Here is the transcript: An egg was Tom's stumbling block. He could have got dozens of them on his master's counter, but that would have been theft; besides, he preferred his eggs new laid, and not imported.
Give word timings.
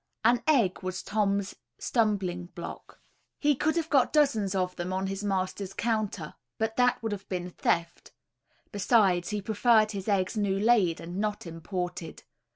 An 0.25 0.41
egg 0.47 0.81
was 0.81 1.03
Tom's 1.03 1.53
stumbling 1.77 2.47
block. 2.47 2.99
He 3.37 3.53
could 3.55 3.75
have 3.75 3.87
got 3.91 4.11
dozens 4.11 4.55
of 4.55 4.75
them 4.75 4.91
on 4.91 5.05
his 5.05 5.23
master's 5.23 5.75
counter, 5.75 6.33
but 6.57 6.75
that 6.77 7.03
would 7.03 7.11
have 7.11 7.29
been 7.29 7.51
theft; 7.51 8.11
besides, 8.71 9.29
he 9.29 9.43
preferred 9.43 9.91
his 9.91 10.07
eggs 10.07 10.35
new 10.35 10.57
laid, 10.57 10.99
and 10.99 11.17
not 11.19 11.45
imported. 11.45 12.23